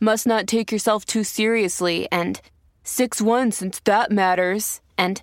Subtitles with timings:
[0.00, 2.40] must not take yourself too seriously and
[2.84, 4.80] 6 1 since that matters.
[4.96, 5.22] And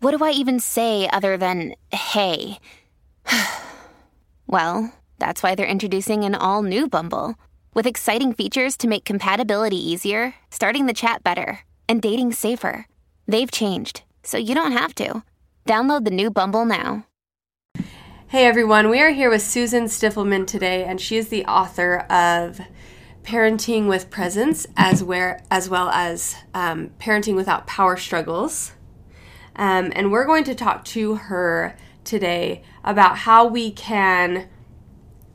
[0.00, 2.58] what do I even say other than hey?
[4.46, 7.36] well, that's why they're introducing an all new Bumble
[7.74, 12.86] with exciting features to make compatibility easier, starting the chat better, and dating safer.
[13.26, 15.22] They've changed, so you don't have to.
[15.66, 17.06] Download the new Bumble now.
[18.28, 22.60] Hey everyone, we are here with Susan Stiffelman today, and she is the author of
[23.22, 28.72] Parenting with Presence, as where as well as um, Parenting Without Power Struggles.
[29.54, 34.48] Um, and we're going to talk to her today about how we can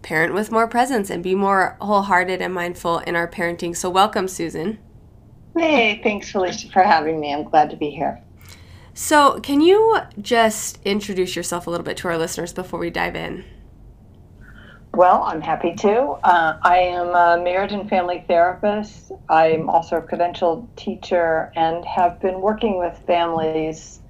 [0.02, 3.76] parent with more presence and be more wholehearted and mindful in our parenting.
[3.76, 4.80] So, welcome, Susan.
[5.58, 7.34] Hey, thanks, Felicia, for having me.
[7.34, 8.22] I'm glad to be here.
[8.94, 13.16] So, can you just introduce yourself a little bit to our listeners before we dive
[13.16, 13.46] in?
[14.98, 16.18] Well, I'm happy to.
[16.24, 19.12] Uh, I am a marriage and family therapist.
[19.30, 24.02] I'm also a credentialed teacher and have been working with families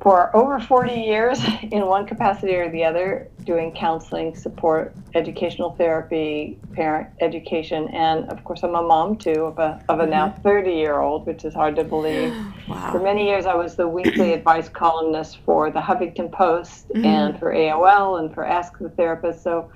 [0.00, 6.58] for over 40 years in one capacity or the other, doing counseling, support, educational therapy,
[6.72, 10.10] parent education, and of course, I'm a mom too of a, of a mm-hmm.
[10.10, 12.34] now 30 year old, which is hard to believe.
[12.68, 12.92] Wow.
[12.92, 17.04] For many years, I was the weekly advice columnist for the Huffington Post mm-hmm.
[17.04, 19.42] and for AOL and for Ask the Therapist.
[19.42, 19.72] So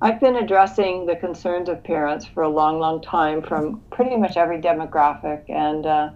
[0.00, 4.36] I've been addressing the concerns of parents for a long, long time from pretty much
[4.36, 5.42] every demographic.
[5.48, 6.10] And, uh,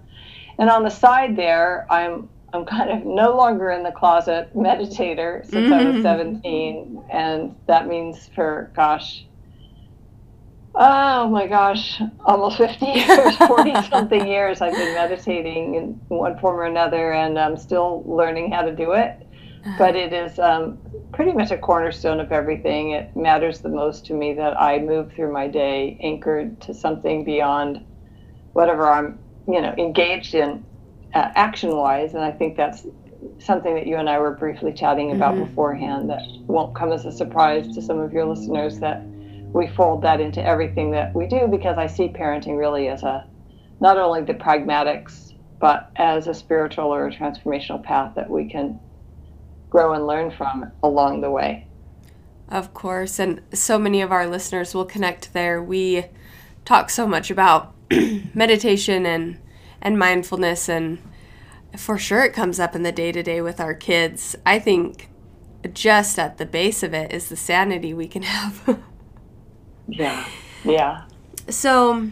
[0.58, 5.44] and on the side there, I'm I'm kind of no longer in the closet meditator
[5.44, 5.72] since mm-hmm.
[5.72, 6.02] I was mm-hmm.
[6.02, 7.04] 17.
[7.10, 9.24] And that means for, gosh,
[10.74, 16.56] oh my gosh, almost 50 years, 40 something years, I've been meditating in one form
[16.56, 19.26] or another, and I'm still learning how to do it.
[19.76, 20.78] But it is um,
[21.12, 22.92] pretty much a cornerstone of everything.
[22.92, 27.24] It matters the most to me that I move through my day anchored to something
[27.24, 27.84] beyond
[28.54, 30.64] whatever I'm, you know, engaged in
[31.14, 32.14] uh, action wise.
[32.14, 32.86] And I think that's
[33.38, 35.44] something that you and I were briefly chatting about mm-hmm.
[35.44, 39.02] beforehand that won't come as a surprise to some of your listeners that
[39.52, 43.26] we fold that into everything that we do because I see parenting really as a
[43.80, 48.80] not only the pragmatics but as a spiritual or a transformational path that we can
[49.68, 51.66] grow and learn from along the way.
[52.48, 55.62] Of course, and so many of our listeners will connect there.
[55.62, 56.06] We
[56.64, 57.74] talk so much about
[58.34, 59.38] meditation and
[59.82, 60.98] and mindfulness and
[61.76, 64.36] for sure it comes up in the day to day with our kids.
[64.44, 65.08] I think
[65.72, 68.80] just at the base of it is the sanity we can have.
[69.86, 70.26] yeah.
[70.64, 71.04] Yeah.
[71.48, 72.10] So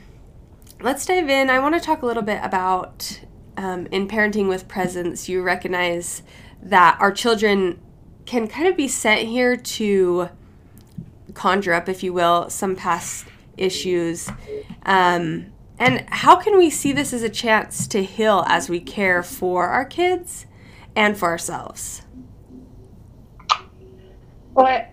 [0.80, 1.50] let's dive in.
[1.50, 3.20] I want to talk a little bit about
[3.58, 6.22] um, in parenting with presence, you recognize
[6.62, 7.80] that our children
[8.24, 10.28] can kind of be sent here to
[11.34, 13.26] conjure up, if you will, some past
[13.56, 14.30] issues.
[14.86, 15.46] Um,
[15.78, 19.68] and how can we see this as a chance to heal as we care for
[19.68, 20.46] our kids
[20.96, 22.02] and for ourselves?
[24.54, 24.88] Well, I,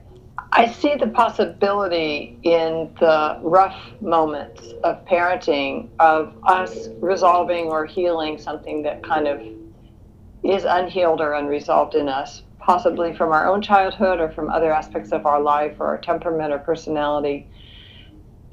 [0.52, 8.38] I see the possibility in the rough moments of parenting of us resolving or healing
[8.38, 9.42] something that kind of
[10.44, 15.12] is unhealed or unresolved in us, possibly from our own childhood or from other aspects
[15.12, 17.48] of our life or our temperament or personality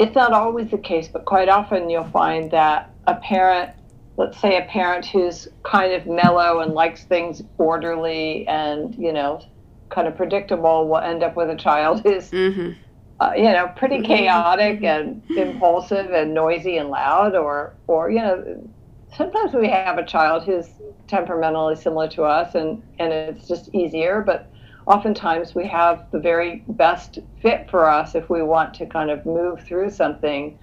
[0.03, 3.71] it's not always the case, but quite often you'll find that a parent,
[4.17, 9.41] let's say a parent who's kind of mellow and likes things orderly and, you know,
[9.91, 12.73] kind of predictable will end up with a child who's, mm-hmm.
[13.21, 14.07] uh, you know, pretty mm-hmm.
[14.07, 15.31] chaotic mm-hmm.
[15.31, 18.69] and impulsive and noisy and loud, or, or, you know,
[19.17, 20.69] sometimes we have a child who's
[21.07, 24.52] temperamentally similar to us and, and it's just easier, but
[24.93, 29.25] oftentimes we have the very best fit for us if we want to kind of
[29.25, 30.59] move through something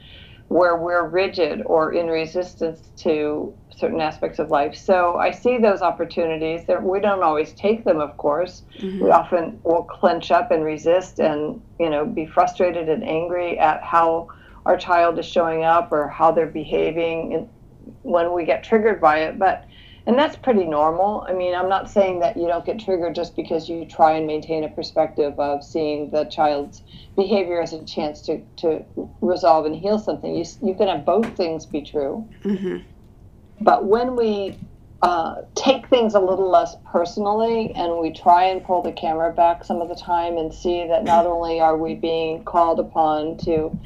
[0.50, 4.76] where we're rigid or in resistance to certain aspects of life.
[4.76, 6.66] So I see those opportunities.
[6.66, 8.64] That we don't always take them, of course.
[8.78, 9.04] Mm-hmm.
[9.04, 13.82] We often will clench up and resist, and you know, be frustrated and angry at
[13.84, 14.28] how
[14.66, 17.50] our child is showing up or how they're behaving
[18.04, 19.40] when we get triggered by it.
[19.40, 19.66] But
[20.10, 21.24] and that's pretty normal.
[21.30, 24.26] I mean, I'm not saying that you don't get triggered just because you try and
[24.26, 26.82] maintain a perspective of seeing the child's
[27.16, 28.84] behavior as a chance to, to
[29.22, 30.36] resolve and heal something.
[30.36, 32.28] You, you can have both things be true.
[32.44, 32.78] Mm-hmm.
[33.62, 34.58] But when we
[35.04, 39.64] uh, take things a little less personally and we try and pull the camera back
[39.64, 43.78] some of the time and see that not only are we being called upon to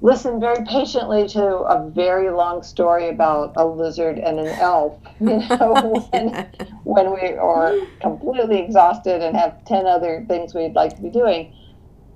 [0.00, 4.98] listen very patiently to a very long story about a lizard and an elf.
[5.20, 6.50] You know, when,
[6.84, 11.54] when we are completely exhausted and have 10 other things we'd like to be doing,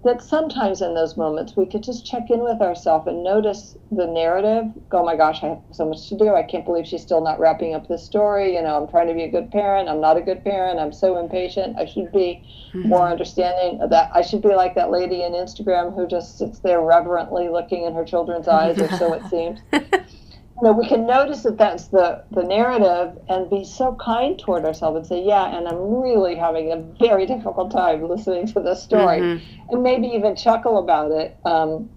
[0.06, 4.06] that sometimes in those moments we could just check in with ourselves and notice the
[4.06, 4.64] narrative.
[4.92, 6.34] Oh my gosh, I have so much to do.
[6.34, 8.54] I can't believe she's still not wrapping up this story.
[8.54, 9.88] You know, I'm trying to be a good parent.
[9.88, 10.78] I'm not a good parent.
[10.78, 11.76] I'm so impatient.
[11.76, 12.42] I should be
[12.72, 12.88] mm-hmm.
[12.88, 14.10] more understanding that.
[14.14, 17.94] I should be like that lady in Instagram who just sits there reverently looking in
[17.94, 19.60] her children's eyes, or so it seems.
[20.62, 24.96] know, we can notice that that's the, the narrative and be so kind toward ourselves
[24.96, 29.20] and say, yeah, and I'm really having a very difficult time listening to this story.
[29.20, 29.70] Mm-hmm.
[29.70, 31.36] And maybe even chuckle about it.
[31.44, 31.90] Um,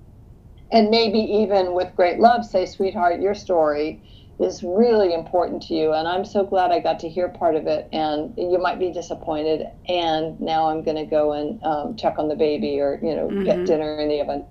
[0.72, 4.02] and maybe even with great love say, sweetheart, your story
[4.40, 5.94] is really important to you.
[5.94, 7.90] And I'm so glad I got to hear part of it.
[7.92, 9.68] And you might be disappointed.
[9.88, 13.28] And now I'm going to go and um, check on the baby or, you know,
[13.28, 13.44] mm-hmm.
[13.44, 14.46] get dinner in the oven.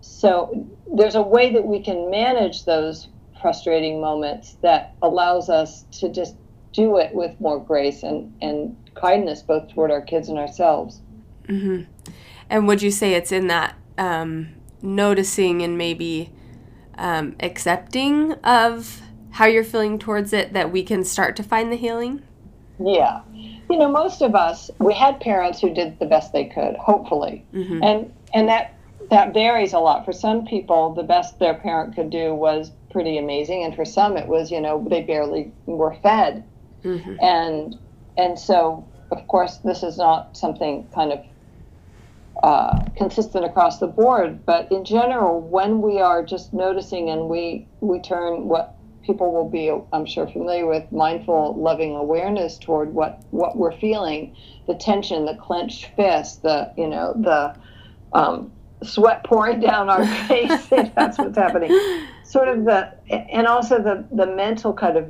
[0.00, 3.08] So there's a way that we can manage those
[3.44, 6.34] frustrating moments that allows us to just
[6.72, 11.02] do it with more grace and, and kindness both toward our kids and ourselves.
[11.46, 11.82] Mm-hmm.
[12.48, 14.48] And would you say it's in that um,
[14.80, 16.32] noticing and maybe
[16.96, 19.02] um, accepting of
[19.32, 22.22] how you're feeling towards it that we can start to find the healing?
[22.80, 23.20] Yeah.
[23.68, 27.44] You know, most of us, we had parents who did the best they could, hopefully.
[27.52, 27.82] Mm-hmm.
[27.82, 28.78] And and that
[29.10, 30.06] that varies a lot.
[30.06, 34.16] For some people, the best their parent could do was pretty amazing, and for some
[34.16, 36.44] it was you know they barely were fed,
[36.82, 37.16] mm-hmm.
[37.20, 37.76] and
[38.16, 41.20] and so of course this is not something kind of
[42.42, 47.66] uh, consistent across the board, but in general, when we are just noticing and we
[47.80, 53.22] we turn what people will be, I'm sure, familiar with mindful, loving awareness toward what
[53.32, 54.36] what we're feeling,
[54.66, 57.56] the tension, the clenched fist, the you know the
[58.12, 58.52] um,
[58.84, 60.66] sweat pouring down our face.
[60.94, 61.70] that's what's happening.
[62.24, 65.08] Sort of the and also the the mental kind of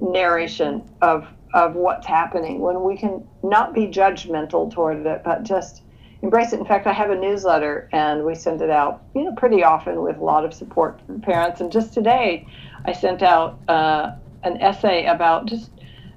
[0.00, 5.82] narration of of what's happening when we can not be judgmental toward it but just
[6.22, 6.60] embrace it.
[6.60, 10.02] In fact i have a newsletter and we send it out you know pretty often
[10.02, 11.60] with a lot of support from parents.
[11.60, 12.46] And just today
[12.84, 14.12] i sent out uh,
[14.42, 15.70] an essay about just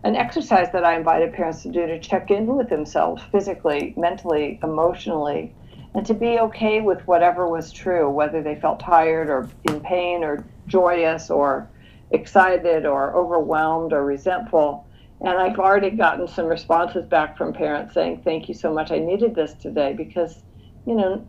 [0.04, 4.60] an exercise that i invited parents to do to check in with themselves physically mentally
[4.64, 5.54] emotionally
[5.96, 10.24] and to be okay with whatever was true, whether they felt tired or in pain
[10.24, 11.70] or joyous or
[12.12, 14.88] excited or overwhelmed or resentful.
[15.22, 18.92] And I've already gotten some responses back from parents saying, Thank you so much.
[18.92, 20.44] I needed this today because,
[20.86, 21.28] you know,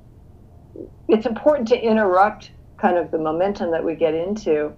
[1.09, 4.73] it's important to interrupt kind of the momentum that we get into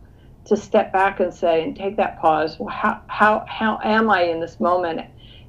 [0.45, 4.23] to step back and say and take that pause well, how, how, how am i
[4.23, 5.01] in this moment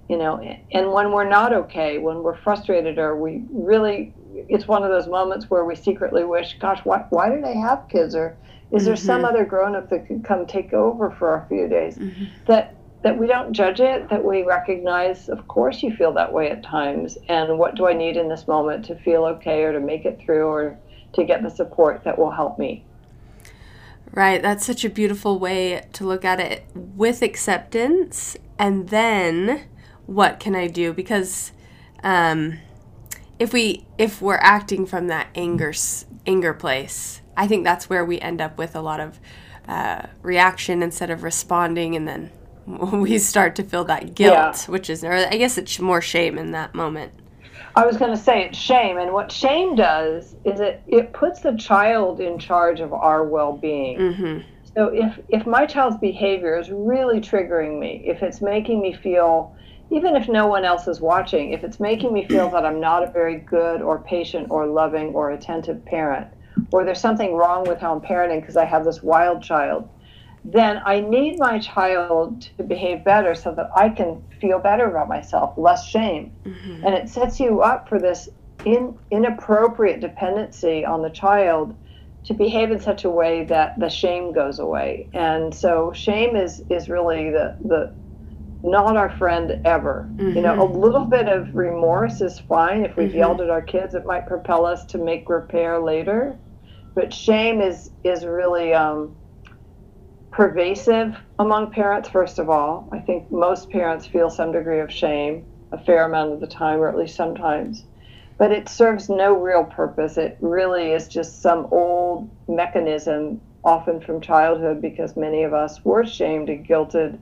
[0.10, 0.40] you know
[0.72, 4.14] and when we're not okay when we're frustrated or we really
[4.50, 7.88] it's one of those moments where we secretly wish, gosh, why, why did I have
[7.90, 8.16] kids?
[8.16, 8.38] Or
[8.72, 9.06] is there mm-hmm.
[9.06, 11.98] some other grown up that could come take over for a few days?
[11.98, 12.26] Mm-hmm.
[12.46, 16.50] That that we don't judge it, that we recognize, of course, you feel that way
[16.50, 17.18] at times.
[17.30, 20.20] And what do I need in this moment to feel okay or to make it
[20.20, 20.78] through or
[21.14, 22.84] to get the support that will help me?
[24.12, 24.42] Right.
[24.42, 28.36] That's such a beautiful way to look at it with acceptance.
[28.58, 29.66] And then
[30.08, 30.92] what can I do?
[30.92, 31.52] Because,
[32.04, 32.60] um,
[33.40, 35.74] if we if we're acting from that anger
[36.26, 39.20] anger place, I think that's where we end up with a lot of
[39.68, 42.32] uh, reaction instead of responding, and then
[42.66, 44.72] we start to feel that guilt, yeah.
[44.72, 47.14] which is, or I guess it's more shame in that moment.
[47.76, 51.42] I was going to say it's shame, and what shame does is it it puts
[51.42, 54.00] the child in charge of our well being.
[54.00, 54.40] Mm-hmm.
[54.76, 59.56] So if if my child's behavior is really triggering me, if it's making me feel
[59.90, 63.04] even if no one else is watching, if it's making me feel that I'm not
[63.04, 66.28] a very good or patient or loving or attentive parent,
[66.72, 69.90] or there's something wrong with how I'm parenting because I have this wild child,
[70.44, 75.08] then I need my child to behave better so that I can feel better about
[75.08, 76.34] myself, less shame.
[76.46, 76.86] Mm-hmm.
[76.86, 78.30] And it sets you up for this
[78.66, 81.76] in, inappropriate dependency on the child
[82.26, 85.10] to behave in such a way that the shame goes away.
[85.14, 87.94] And so shame is, is really the, the
[88.70, 90.10] not our friend ever.
[90.14, 90.36] Mm-hmm.
[90.36, 90.78] You know, a mm-hmm.
[90.78, 92.84] little bit of remorse is fine.
[92.84, 93.18] If we've mm-hmm.
[93.18, 96.38] yelled at our kids, it might propel us to make repair later.
[96.96, 99.16] But shame is is really um,
[100.32, 102.90] pervasive among parents, first of all.
[102.92, 106.80] I think most parents feel some degree of shame a fair amount of the time,
[106.80, 107.84] or at least sometimes.
[108.38, 110.18] But it serves no real purpose.
[110.18, 116.06] It really is just some old mechanism, often from childhood, because many of us were
[116.06, 117.20] shamed and guilted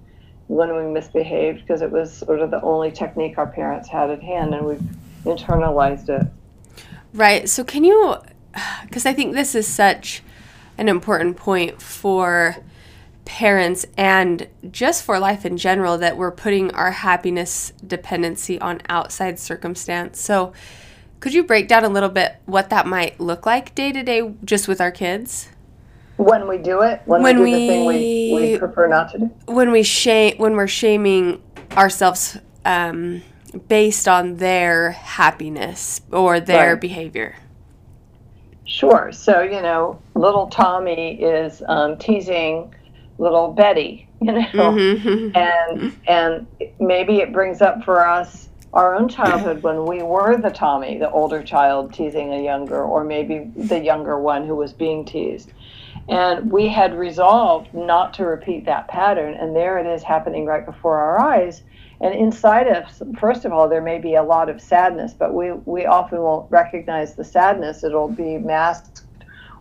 [0.48, 4.22] when we misbehaved because it was sort of the only technique our parents had at
[4.22, 4.84] hand and we've
[5.24, 6.28] internalized it.
[7.14, 7.50] Right.
[7.50, 8.18] So, can you,
[8.84, 10.22] because I think this is such
[10.78, 12.58] an important point for
[13.26, 19.40] parents and just for life in general that we're putting our happiness dependency on outside
[19.40, 20.20] circumstance.
[20.20, 20.54] So,
[21.20, 24.34] could you break down a little bit what that might look like day to day
[24.44, 25.50] just with our kids?
[26.18, 29.12] When we do it, when, when we do we, the thing we, we prefer not
[29.12, 29.26] to do.
[29.48, 31.42] When we shame, when we're shaming
[31.74, 33.22] ourselves um,
[33.68, 36.82] based on their happiness or their right.
[36.82, 37.36] behavior.
[38.66, 39.12] Sure.
[39.12, 42.74] So you know, little Tommy is um, teasing
[43.18, 45.36] little Betty, you know, mm-hmm.
[45.38, 46.48] and and
[46.80, 51.10] maybe it brings up for us our own childhood when we were the Tommy, the
[51.10, 55.54] older child teasing a younger, or maybe the younger one who was being teased.
[56.08, 60.66] And we had resolved not to repeat that pattern, and there it is happening right
[60.66, 61.64] before our eyes.
[62.02, 65.34] And inside of us, first of all, there may be a lot of sadness, but
[65.34, 67.84] we, we often won't recognize the sadness.
[67.84, 69.04] It'll be masked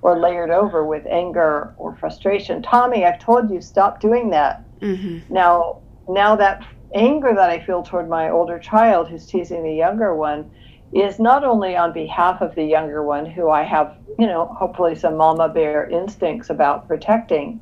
[0.03, 2.61] or layered over with anger or frustration.
[2.61, 4.63] Tommy, I've told you, stop doing that.
[4.81, 5.33] Mm-hmm.
[5.33, 10.15] Now, now that anger that I feel toward my older child who's teasing the younger
[10.15, 10.51] one
[10.95, 14.95] is not only on behalf of the younger one, who I have, you know, hopefully
[14.95, 17.61] some mama bear instincts about protecting.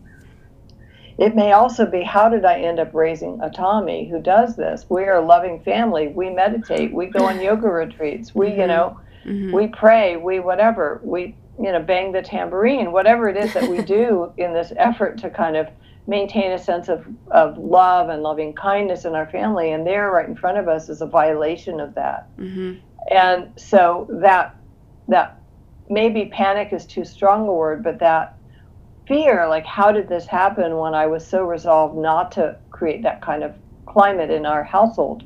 [1.19, 4.87] It may also be how did I end up raising a Tommy who does this?
[4.89, 6.09] We are a loving family.
[6.09, 6.93] We meditate.
[6.93, 8.35] We go on yoga retreats.
[8.35, 8.61] We, mm-hmm.
[8.61, 9.53] you know, mm-hmm.
[9.53, 10.17] we pray.
[10.17, 11.01] We whatever.
[11.05, 15.19] We you know, bang the tambourine, whatever it is that we do in this effort
[15.19, 15.69] to kind of
[16.07, 19.71] maintain a sense of, of love and loving kindness in our family.
[19.71, 22.37] And there, right in front of us, is a violation of that.
[22.37, 22.81] Mm-hmm.
[23.11, 24.57] And so that
[25.09, 25.43] that
[25.89, 28.39] maybe panic is too strong a word, but that
[29.07, 33.21] fear, like how did this happen when I was so resolved not to create that
[33.21, 33.55] kind of
[33.87, 35.25] climate in our household?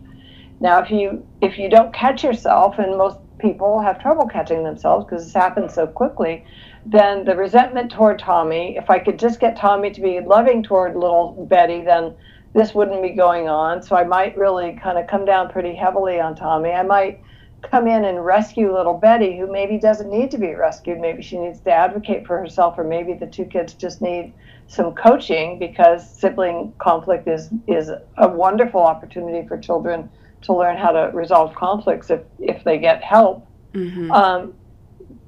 [0.61, 5.05] Now, if you if you don't catch yourself, and most people have trouble catching themselves
[5.05, 6.45] because this happens so quickly,
[6.87, 10.95] then the resentment toward Tommy, if I could just get Tommy to be loving toward
[10.95, 12.15] little Betty, then
[12.55, 13.83] this wouldn't be going on.
[13.83, 16.71] So I might really kind of come down pretty heavily on Tommy.
[16.71, 17.21] I might
[17.71, 20.99] come in and rescue little Betty, who maybe doesn't need to be rescued.
[20.99, 24.33] Maybe she needs to advocate for herself, or maybe the two kids just need
[24.69, 30.11] some coaching because sibling conflict is is a wonderful opportunity for children
[30.43, 33.47] to learn how to resolve conflicts if, if they get help.
[33.75, 34.11] Mm-hmm.
[34.11, 34.55] Um,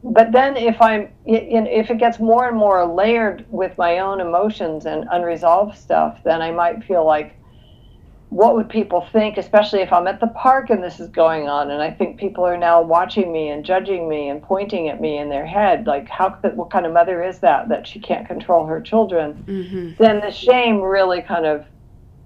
[0.03, 4.87] but then if I'm if it gets more and more layered with my own emotions
[4.87, 7.38] and unresolved stuff, then I might feel like
[8.31, 11.71] what would people think, especially if I'm at the park and this is going on,
[11.71, 15.17] and I think people are now watching me and judging me and pointing at me
[15.19, 18.67] in their head, like how what kind of mother is that that she can't control
[18.67, 19.45] her children?
[19.47, 20.03] Mm-hmm.
[20.03, 21.65] Then the shame really kind of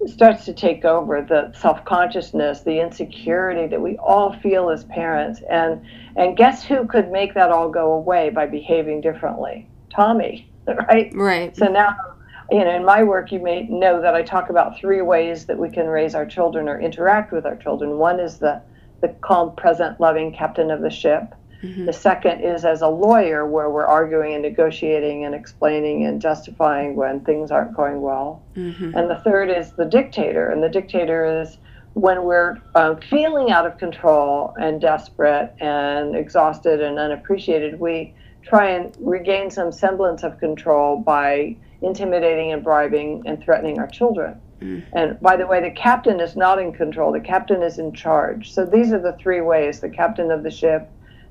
[0.07, 5.81] starts to take over the self-consciousness the insecurity that we all feel as parents and
[6.17, 10.49] and guess who could make that all go away by behaving differently tommy
[10.89, 11.95] right right so now
[12.51, 15.57] you know in my work you may know that i talk about three ways that
[15.57, 18.61] we can raise our children or interact with our children one is the
[19.01, 21.85] the calm present loving captain of the ship Mm-hmm.
[21.85, 26.95] The second is as a lawyer, where we're arguing and negotiating and explaining and justifying
[26.95, 28.43] when things aren't going well.
[28.55, 28.95] Mm-hmm.
[28.95, 30.49] And the third is the dictator.
[30.49, 31.57] And the dictator is
[31.93, 38.69] when we're uh, feeling out of control and desperate and exhausted and unappreciated, we try
[38.69, 44.39] and regain some semblance of control by intimidating and bribing and threatening our children.
[44.61, 44.83] Mm.
[44.93, 48.51] And by the way, the captain is not in control, the captain is in charge.
[48.53, 50.89] So these are the three ways the captain of the ship,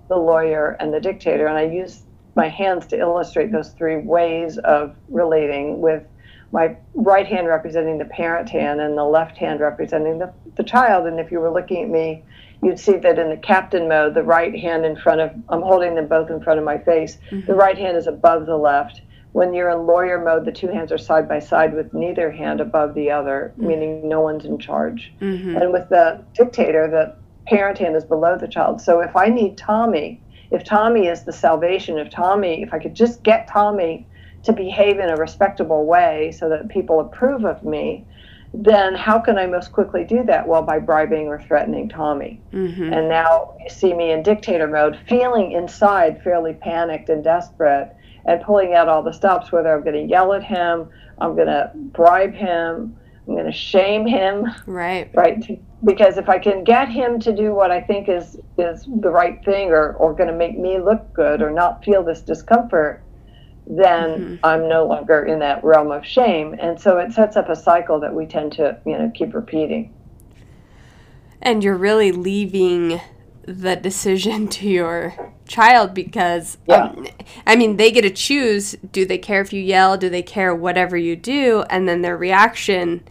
[0.09, 1.47] the lawyer, and the dictator.
[1.47, 2.02] And I use
[2.35, 6.04] my hands to illustrate those three ways of relating with
[6.52, 11.06] my right hand representing the parent hand and the left hand representing the, the child.
[11.06, 12.23] And if you were looking at me,
[12.62, 15.94] you'd see that in the captain mode, the right hand in front of, I'm holding
[15.94, 17.16] them both in front of my face.
[17.30, 17.47] Mm-hmm.
[17.47, 19.00] The right hand is above the left.
[19.33, 22.61] When you're in lawyer mode, the two hands are side by side with neither hand
[22.61, 23.67] above the other, mm-hmm.
[23.67, 25.12] meaning no one's in charge.
[25.21, 25.57] Mm-hmm.
[25.57, 28.81] And with the dictator, the parent hand is below the child.
[28.81, 30.21] So if I need Tommy,
[30.51, 34.07] if Tommy is the salvation, if Tommy, if I could just get Tommy
[34.45, 38.05] to behave in a respectable way so that people approve of me,
[38.55, 40.47] then how can I most quickly do that?
[40.47, 42.41] Well, by bribing or threatening Tommy.
[42.53, 42.93] Mm-hmm.
[42.93, 48.43] And now you see me in dictator mode, feeling inside fairly panicked and desperate and
[48.43, 50.88] pulling out all the stops, whether I'm going to yell at him,
[51.19, 54.47] I'm going to bribe him, I'm going to shame him.
[54.67, 55.11] Right.
[55.14, 55.61] Right.
[55.85, 59.45] Because if I can get him to do what I think is is the right
[59.45, 63.02] thing, or or going to make me look good, or not feel this discomfort,
[63.67, 64.45] then mm-hmm.
[64.45, 67.99] I'm no longer in that realm of shame, and so it sets up a cycle
[68.00, 69.93] that we tend to you know keep repeating.
[71.41, 73.00] And you're really leaving
[73.47, 75.15] the decision to your
[75.47, 76.85] child because yeah.
[76.85, 77.07] um,
[77.47, 80.55] I mean they get to choose do they care if you yell do they care
[80.55, 83.05] whatever you do and then their reaction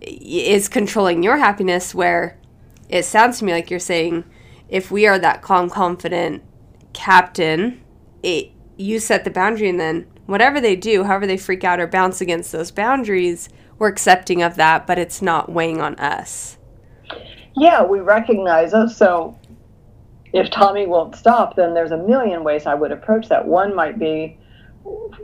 [0.00, 2.38] is controlling your happiness where
[2.88, 4.24] it sounds to me like you're saying
[4.68, 6.42] if we are that calm confident
[6.92, 7.82] captain
[8.22, 11.86] it you set the boundary and then whatever they do however they freak out or
[11.86, 13.48] bounce against those boundaries
[13.78, 16.56] we're accepting of that but it's not weighing on us
[17.56, 19.36] yeah we recognize it so
[20.32, 23.46] if Tommy won't stop, then there's a million ways I would approach that.
[23.46, 24.38] One might be,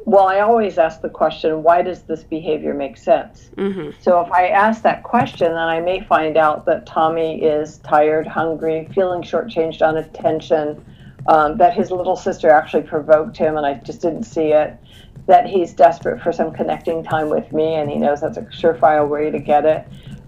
[0.05, 3.51] well, I always ask the question, why does this behavior make sense?
[3.57, 3.91] Mm-hmm.
[4.01, 8.27] So if I ask that question, then I may find out that Tommy is tired,
[8.27, 10.85] hungry, feeling shortchanged on attention,
[11.27, 14.79] um, that his little sister actually provoked him and I just didn't see it,
[15.27, 19.09] that he's desperate for some connecting time with me and he knows that's a surefire
[19.09, 19.87] way to get it,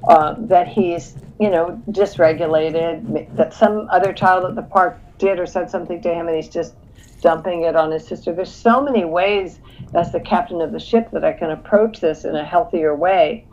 [0.08, 5.46] uh, that he's you know, dysregulated, that some other child at the park did or
[5.46, 6.74] said something to him and he's just
[7.22, 8.34] dumping it on his sister.
[8.34, 9.58] There's so many ways
[9.94, 13.46] as the captain of the ship that I can approach this in a healthier way.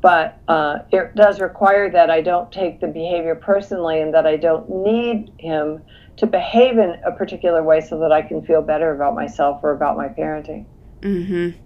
[0.00, 4.36] But uh, it does require that I don't take the behavior personally and that I
[4.36, 5.82] don't need him
[6.18, 9.72] to behave in a particular way so that I can feel better about myself or
[9.72, 10.64] about my parenting.
[11.02, 11.58] Mm-hmm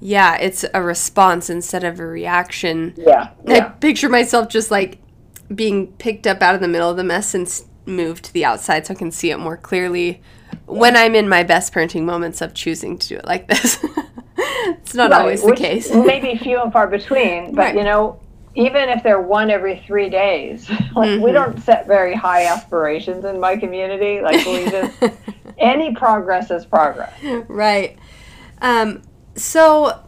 [0.00, 2.94] yeah, it's a response instead of a reaction.
[2.96, 3.56] Yeah, yeah.
[3.56, 4.98] I picture myself just like
[5.54, 7.48] being picked up out of the middle of the mess and
[7.86, 10.20] moved to the outside so I can see it more clearly
[10.66, 13.78] when I'm in my best parenting moments of choosing to do it like this.
[14.38, 15.92] it's not right, always the case.
[15.92, 17.74] maybe few and far between, but right.
[17.76, 18.20] you know,
[18.54, 21.22] even if they're one every three days, like mm-hmm.
[21.22, 24.20] we don't set very high aspirations in my community.
[24.20, 25.02] Like we just
[25.58, 27.12] any progress is progress.
[27.48, 27.98] Right.
[28.60, 29.02] Um,
[29.36, 30.02] so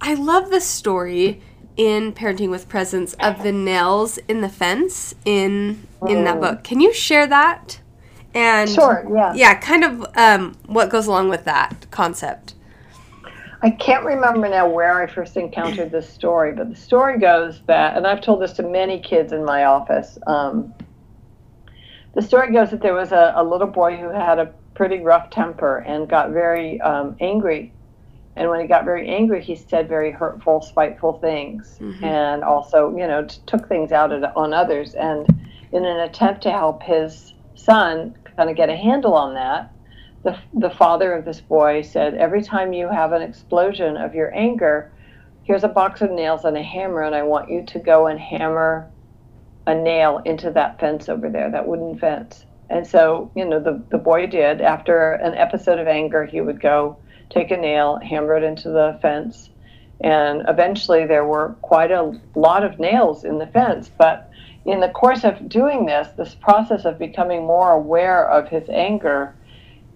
[0.00, 1.42] I love the story
[1.76, 6.64] in Parenting with Presence of the nails in the fence in in that book.
[6.64, 7.80] Can you share that?
[8.34, 9.32] And sure, yeah.
[9.34, 12.54] Yeah, kind of um, what goes along with that concept.
[13.62, 17.96] I can't remember now where I first encountered this story, but the story goes that,
[17.96, 20.18] and I've told this to many kids in my office.
[20.26, 20.74] Um,
[22.14, 25.30] the story goes that there was a, a, little boy who had a pretty rough
[25.30, 27.72] temper and got very um, angry
[28.36, 32.04] and when he got very angry, he said very hurtful, spiteful things, mm-hmm.
[32.04, 34.94] and also, you know, t- took things out on others.
[34.94, 35.26] And
[35.72, 39.72] in an attempt to help his son kind of get a handle on that,
[40.22, 44.34] the, the father of this boy said, Every time you have an explosion of your
[44.36, 44.92] anger,
[45.44, 48.20] here's a box of nails and a hammer, and I want you to go and
[48.20, 48.90] hammer
[49.66, 52.44] a nail into that fence over there, that wooden fence.
[52.68, 54.60] And so, you know, the, the boy did.
[54.60, 56.98] After an episode of anger, he would go
[57.30, 59.50] take a nail, hammer it into the fence.
[60.00, 63.90] And eventually there were quite a lot of nails in the fence.
[63.96, 64.30] But
[64.64, 69.34] in the course of doing this, this process of becoming more aware of his anger,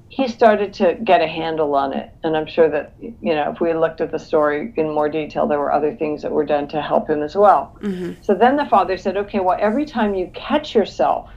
[0.09, 2.11] he started to get a handle on it.
[2.25, 5.47] And I'm sure that, you know, if we looked at the story in more detail,
[5.47, 7.77] there were other things that were done to help him as well.
[7.81, 8.23] Mm-hmm.
[8.23, 11.31] So then the father said, okay, well, every time you catch yourself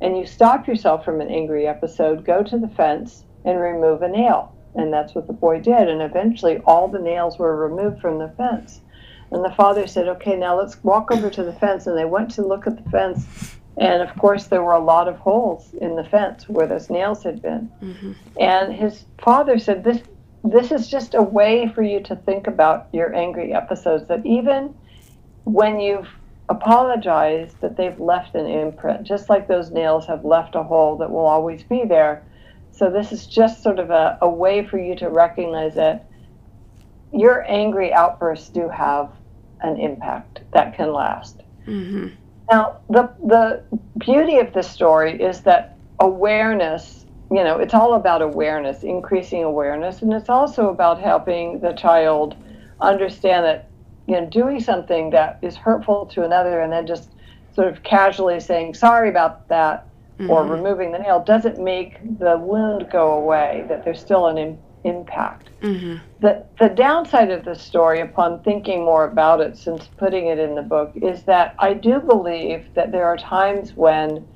[0.00, 4.08] and you stop yourself from an angry episode, go to the fence and remove a
[4.08, 4.54] nail.
[4.74, 5.88] And that's what the boy did.
[5.88, 8.80] And eventually, all the nails were removed from the fence.
[9.30, 11.86] And the father said, Okay, now let's walk over to the fence.
[11.86, 13.56] And they went to look at the fence.
[13.78, 17.22] And of course, there were a lot of holes in the fence where those nails
[17.22, 17.70] had been.
[17.82, 18.12] Mm-hmm.
[18.38, 20.02] And his father said, This
[20.44, 24.74] this is just a way for you to think about your angry episodes that even
[25.44, 26.08] when you've
[26.48, 31.10] apologized that they've left an imprint just like those nails have left a hole that
[31.10, 32.24] will always be there
[32.72, 36.08] so this is just sort of a, a way for you to recognize that
[37.12, 39.10] your angry outbursts do have
[39.60, 41.42] an impact that can last.
[41.66, 42.08] Mm-hmm.
[42.50, 43.62] Now, the the
[43.98, 50.02] beauty of this story is that awareness, you know, it's all about awareness, increasing awareness,
[50.02, 52.34] and it's also about helping the child
[52.80, 53.70] understand that,
[54.08, 57.10] you know, doing something that is hurtful to another and then just
[57.54, 59.86] sort of casually saying sorry about that
[60.18, 60.30] mm-hmm.
[60.30, 64.58] or removing the nail doesn't make the wound go away, that there's still an Im-
[64.84, 65.50] impact.
[65.62, 65.96] Mm-hmm.
[66.20, 70.54] The, the downside of the story, upon thinking more about it since putting it in
[70.54, 74.26] the book, is that I do believe that there are times when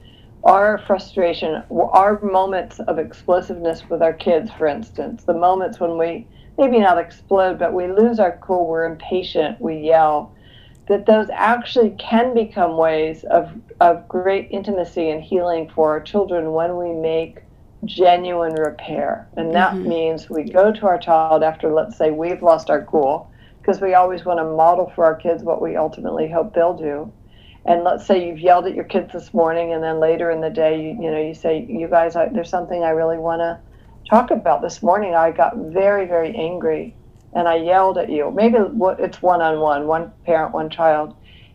[0.45, 6.27] our frustration, our moments of explosiveness with our kids, for instance, the moments when we
[6.57, 10.33] maybe not explode, but we lose our cool, we're impatient, we yell,
[10.89, 16.53] that those actually can become ways of, of great intimacy and healing for our children
[16.53, 17.39] when we make
[17.85, 19.29] genuine repair.
[19.37, 19.89] And that mm-hmm.
[19.89, 23.95] means we go to our child after, let's say, we've lost our cool, because we
[23.95, 27.13] always want to model for our kids what we ultimately hope they'll do.
[27.65, 30.51] And let's say you've yelled at your kids this morning, and then later in the
[30.51, 33.59] day, you, you know, you say, "You guys, I, there's something I really want to
[34.09, 34.63] talk about.
[34.63, 36.95] This morning, I got very, very angry,
[37.37, 38.31] and I yelled at you.
[38.31, 41.15] Maybe it's one-on-one, one parent, one child,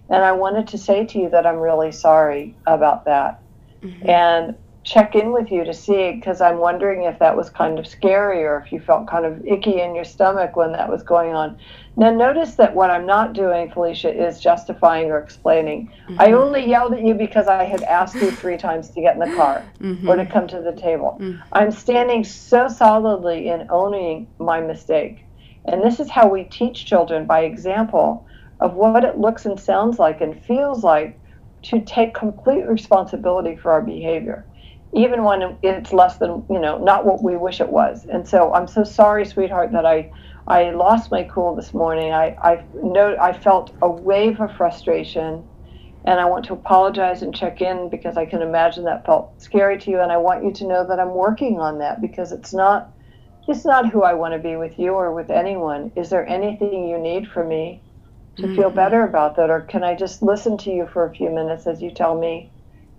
[0.09, 3.41] and I wanted to say to you that I'm really sorry about that.
[3.81, 4.09] Mm-hmm.
[4.09, 7.85] And check in with you to see because I'm wondering if that was kind of
[7.85, 11.33] scary or if you felt kind of icky in your stomach when that was going
[11.33, 11.57] on.
[11.97, 15.91] Now, notice that what I'm not doing, Felicia, is justifying or explaining.
[16.07, 16.21] Mm-hmm.
[16.21, 19.19] I only yelled at you because I had asked you three times to get in
[19.19, 20.07] the car mm-hmm.
[20.07, 21.17] or to come to the table.
[21.19, 21.41] Mm-hmm.
[21.53, 25.25] I'm standing so solidly in owning my mistake.
[25.65, 28.25] And this is how we teach children by example
[28.59, 31.19] of what it looks and sounds like and feels like
[31.63, 34.47] to take complete responsibility for our behavior
[34.93, 38.05] even when it's less than you know not what we wish it was.
[38.05, 40.11] And so i'm so sorry sweetheart that i
[40.47, 42.11] i lost my cool this morning.
[42.13, 45.45] I i know i felt a wave of frustration
[46.05, 49.77] and i want to apologize and check in because i can imagine that felt scary
[49.79, 50.01] to you.
[50.01, 52.93] And i want you to know that i'm working on that because it's not
[53.51, 56.87] it's not who i want to be with you or with anyone is there anything
[56.87, 57.81] you need from me
[58.37, 58.55] to mm-hmm.
[58.55, 61.67] feel better about that or can i just listen to you for a few minutes
[61.67, 62.49] as you tell me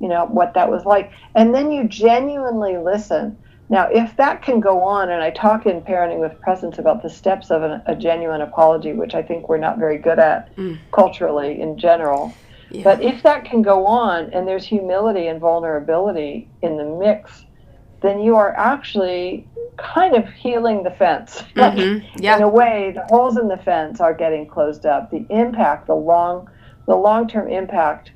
[0.02, 1.12] you know, what that was like.
[1.34, 3.38] And then you genuinely listen.
[3.68, 7.08] Now, if that can go on, and I talk in Parenting with Presence about the
[7.08, 10.76] steps of an, a genuine apology, which I think we're not very good at mm.
[10.90, 12.34] culturally in general.
[12.70, 12.82] Yeah.
[12.82, 17.44] But if that can go on and there's humility and vulnerability in the mix,
[18.02, 21.42] then you are actually kind of healing the fence.
[21.54, 22.22] Mm-hmm.
[22.22, 22.36] yeah.
[22.36, 25.10] In a way, the holes in the fence are getting closed up.
[25.10, 26.50] The impact, the long,
[26.86, 28.10] the long-term impact,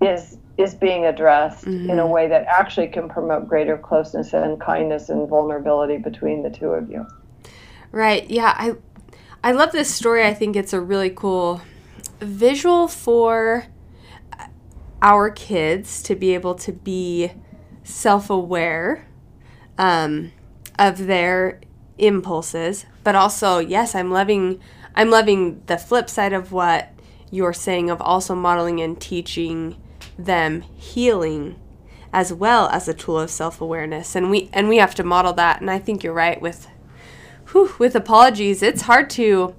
[0.00, 1.90] is is being addressed mm-hmm.
[1.90, 2.12] in a mm-hmm.
[2.12, 6.90] way that actually can promote greater closeness and kindness and vulnerability between the two of
[6.90, 7.06] you.
[7.90, 8.28] Right.
[8.30, 8.74] Yeah, I
[9.42, 10.24] I love this story.
[10.24, 11.62] I think it's a really cool
[12.20, 13.66] visual for
[15.02, 17.32] our kids to be able to be
[17.84, 19.06] self-aware
[19.78, 20.32] um,
[20.78, 21.60] of their
[21.98, 24.60] impulses, but also yes, I'm loving
[24.96, 26.90] I'm loving the flip side of what
[27.30, 29.80] you're saying of also modeling and teaching
[30.18, 31.58] them healing
[32.12, 34.14] as well as a tool of self-awareness.
[34.14, 35.60] And we and we have to model that.
[35.60, 36.68] And i think you're right with
[37.50, 38.62] whew, with apologies.
[38.62, 39.54] It's hard to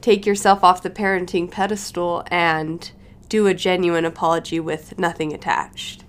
[0.00, 2.90] take yourself off the parenting pedestal and
[3.28, 6.04] do a genuine apology with nothing attached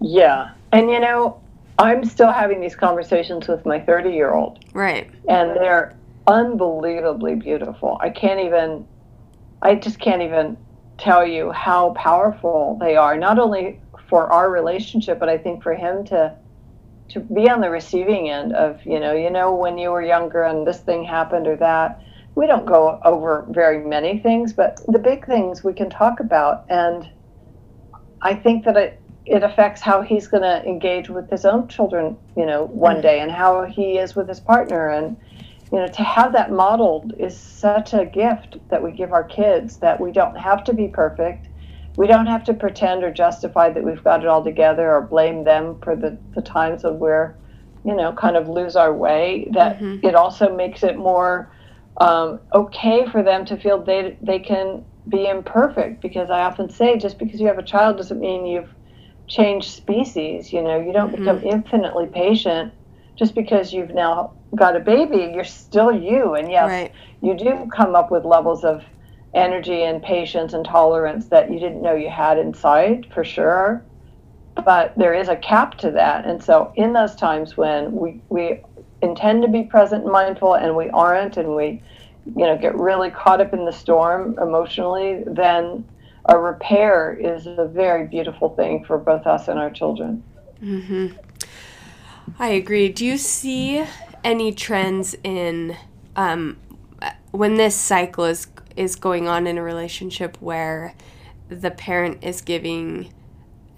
[0.00, 1.40] yeah and you know
[1.78, 7.98] i'm still having these conversations with my 30 year old right and they're unbelievably beautiful
[8.00, 8.86] i can't even
[9.62, 10.56] i just can't even
[10.98, 15.74] tell you how powerful they are, not only for our relationship, but I think for
[15.74, 16.36] him to
[17.10, 20.42] to be on the receiving end of, you know, you know, when you were younger
[20.42, 22.02] and this thing happened or that.
[22.34, 26.66] We don't go over very many things, but the big things we can talk about.
[26.68, 27.08] And
[28.20, 29.00] I think that it,
[29.30, 33.20] it affects how he's going to engage with his own children, you know, one day
[33.20, 34.88] and how he is with his partner.
[34.88, 35.16] And
[35.70, 39.78] you know, to have that modeled is such a gift that we give our kids
[39.78, 41.46] that we don't have to be perfect.
[41.96, 45.44] We don't have to pretend or justify that we've got it all together or blame
[45.44, 47.34] them for the, the times when we're,
[47.84, 49.48] you know, kind of lose our way.
[49.52, 50.06] That mm-hmm.
[50.06, 51.52] it also makes it more
[51.98, 56.96] um, okay for them to feel they, they can be imperfect because I often say
[56.96, 58.72] just because you have a child doesn't mean you've
[59.28, 60.52] changed species.
[60.52, 61.24] You know, you don't mm-hmm.
[61.24, 62.72] become infinitely patient
[63.16, 66.34] just because you've now got a baby, you're still you.
[66.34, 66.92] And yes, right.
[67.20, 68.84] you do come up with levels of
[69.34, 73.84] energy and patience and tolerance that you didn't know you had inside for sure.
[74.64, 76.26] But there is a cap to that.
[76.26, 78.60] And so in those times when we, we
[79.02, 81.80] intend to be present and mindful and we aren't and we
[82.36, 85.84] you know get really caught up in the storm emotionally, then
[86.28, 90.22] a repair is a very beautiful thing for both us and our children.
[90.62, 91.16] Mm-hmm.
[92.38, 92.90] I agree.
[92.90, 93.84] Do you see
[94.22, 95.76] any trends in
[96.16, 96.58] um,
[97.30, 100.94] when this cycle is is going on in a relationship where
[101.48, 103.12] the parent is giving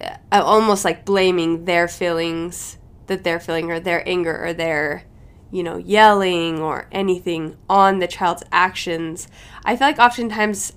[0.01, 5.03] uh, almost like blaming their feelings that they're feeling or their anger or their
[5.51, 9.27] you know yelling or anything on the child's actions
[9.65, 10.73] i feel like oftentimes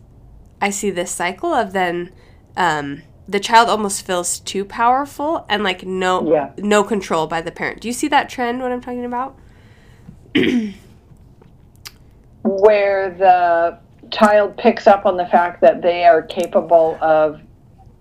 [0.65, 2.11] i see this cycle of then
[2.57, 6.51] um, the child almost feels too powerful and like no Yeah.
[6.59, 7.81] no control by the parent.
[7.81, 8.61] Do you see that trend?
[8.61, 9.37] What I'm talking about?
[12.43, 13.79] where the
[14.11, 17.41] child picks up on the fact that they are capable of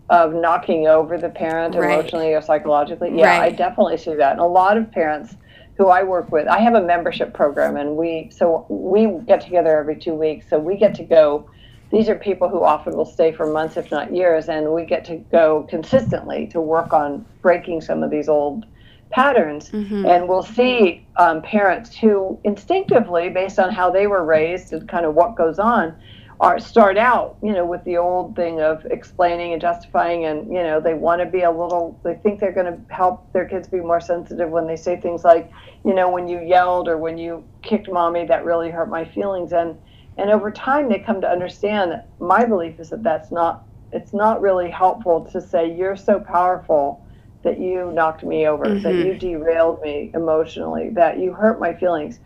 [0.09, 1.93] of knocking over the parent Right.
[1.93, 3.17] emotionally or psychologically.
[3.17, 4.33] Yeah, I definitely see that.
[4.33, 5.35] And a lot of parents
[5.77, 9.77] who I work with, I have a membership program and we so we get together
[9.79, 10.49] every 2 weeks.
[10.49, 11.49] So we get to go
[11.93, 15.05] these are people who often will stay for months if not years and we get
[15.05, 18.65] to go consistently to work on breaking some of these old
[19.11, 19.69] patterns.
[20.07, 25.05] And we'll see um, parents who instinctively based on how they were raised and kind
[25.05, 25.95] of what goes on
[26.39, 30.61] are start out you know with the old thing of explaining and justifying and you
[30.63, 33.67] know they want to be a little they think they're going to help their kids
[33.67, 35.51] be more sensitive when they say things like
[35.85, 39.53] you know when you yelled or when you kicked mommy that really hurt my feelings
[39.53, 39.77] and
[40.17, 44.13] and over time they come to understand that my belief is that that's not it's
[44.13, 47.05] not really helpful to say you're so powerful
[47.43, 49.19] that you knocked me over, that you mm-hmm.
[49.19, 52.19] derailed me emotionally, that you hurt my feelings.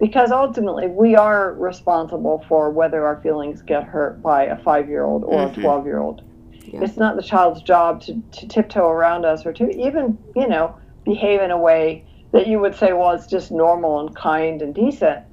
[0.00, 5.04] Because ultimately, we are responsible for whether our feelings get hurt by a five year
[5.04, 5.62] old or a mm-hmm.
[5.62, 6.22] 12 year old.
[6.66, 10.76] It's not the child's job to, to tiptoe around us or to even, you know,
[11.04, 14.74] behave in a way that you would say, well, it's just normal and kind and
[14.74, 15.24] decent.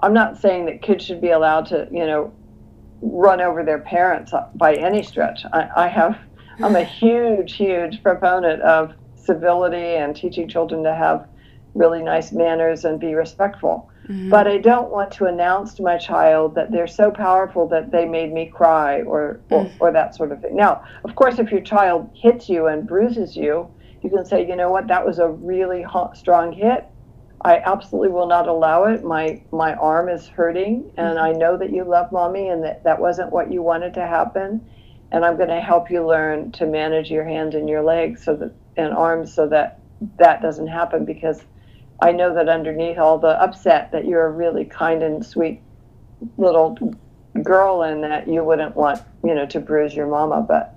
[0.00, 2.32] I'm not saying that kids should be allowed to, you know,
[3.00, 5.44] run over their parents uh, by any stretch.
[5.52, 6.18] I, I have,
[6.62, 11.26] I'm a huge, huge proponent of civility and teaching children to have
[11.74, 13.90] really nice manners and be respectful.
[14.08, 14.28] Mm-hmm.
[14.28, 18.04] But I don't want to announce to my child that they're so powerful that they
[18.04, 19.72] made me cry or, or, mm.
[19.80, 20.56] or that sort of thing.
[20.56, 23.68] Now, of course, if your child hits you and bruises you,
[24.02, 26.86] you can say, you know what, that was a really hot, strong hit.
[27.44, 29.04] I absolutely will not allow it.
[29.04, 32.98] My my arm is hurting, and I know that you love mommy, and that that
[32.98, 34.66] wasn't what you wanted to happen.
[35.12, 38.34] And I'm going to help you learn to manage your hands and your legs so
[38.36, 39.78] that and arms so that
[40.18, 41.04] that doesn't happen.
[41.04, 41.44] Because
[42.00, 45.60] I know that underneath all the upset, that you're a really kind and sweet
[46.38, 46.78] little
[47.42, 50.40] girl, and that you wouldn't want you know to bruise your mama.
[50.48, 50.74] But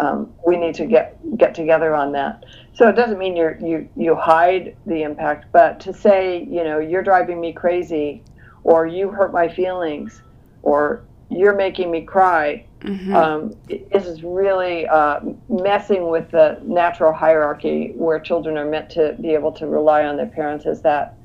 [0.00, 2.42] um, we need to get get together on that.
[2.76, 6.78] So it doesn't mean you're, you you hide the impact, but to say you know
[6.78, 8.26] you're driving me crazy,
[8.64, 10.22] or you hurt my feelings,
[10.62, 12.68] or you're making me cry.
[13.14, 19.16] Um, this is really uh, messing with the natural hierarchy where children are meant to
[19.22, 21.18] be able to rely on their parents as that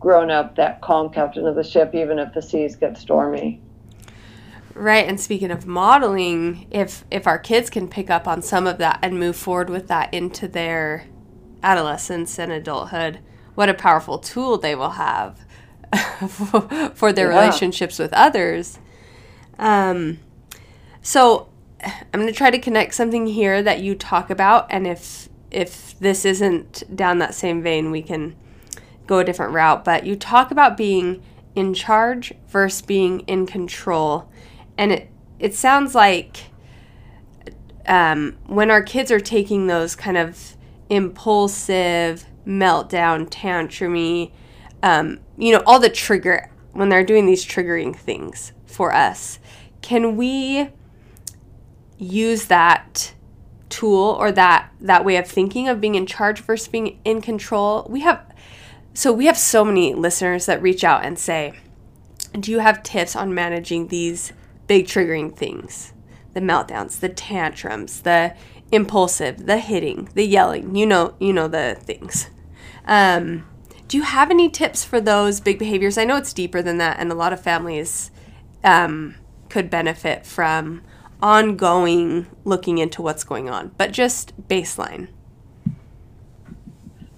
[0.00, 3.65] grown up, that calm captain of the ship, even if the seas get stormy.
[4.78, 8.76] Right, and speaking of modeling, if if our kids can pick up on some of
[8.78, 11.06] that and move forward with that into their
[11.62, 13.20] adolescence and adulthood,
[13.54, 15.40] what a powerful tool they will have
[16.94, 17.38] for their Yeah.
[17.40, 18.78] relationships with others.
[19.58, 20.18] Um,
[21.00, 21.48] so
[21.82, 25.98] I'm going to try to connect something here that you talk about, and if if
[26.00, 28.36] this isn't down that same vein, we can
[29.06, 29.86] go a different route.
[29.86, 31.22] But you talk about being
[31.54, 34.28] in charge versus being in control,
[34.78, 36.44] and it it sounds like
[37.86, 40.56] um, when our kids are taking those kind of
[40.88, 44.32] impulsive meltdown, tantrumy,
[44.82, 49.38] um, you know, all the trigger when they're doing these triggering things for us,
[49.82, 50.68] can we
[51.98, 53.14] use that
[53.68, 57.86] tool or that that way of thinking of being in charge versus being in control?
[57.88, 58.24] We have
[58.94, 61.54] so we have so many listeners that reach out and say,
[62.38, 64.32] "Do you have tips on managing these
[64.66, 65.92] big triggering things?
[66.34, 68.34] The meltdowns, the tantrums, the
[68.70, 70.76] impulsive, the hitting, the yelling.
[70.76, 72.28] You know, you know the things."
[72.86, 73.46] Um,
[73.88, 75.96] do you have any tips for those big behaviors?
[75.96, 78.10] I know it's deeper than that, and a lot of families
[78.64, 79.14] um,
[79.48, 80.82] could benefit from
[81.22, 85.08] ongoing looking into what's going on, but just baseline.